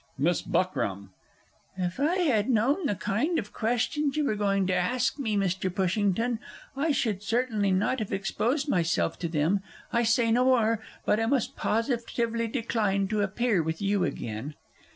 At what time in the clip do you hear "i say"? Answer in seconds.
9.93-10.31